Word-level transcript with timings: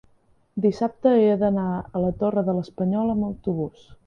dissabte 0.63 1.11
he 1.25 1.37
d'anar 1.43 1.67
a 1.75 2.03
la 2.07 2.11
Torre 2.23 2.45
de 2.49 2.57
l'Espanyol 2.61 3.15
amb 3.15 3.29
autobús. 3.31 3.89